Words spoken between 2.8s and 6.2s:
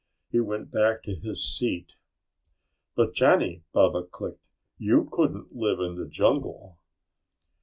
"But, Johnny," Baba clicked, "you couldn't live in the